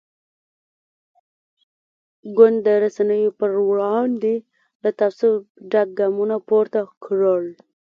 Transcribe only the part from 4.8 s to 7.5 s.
له تعصب ډک ګامونه پورته کړل.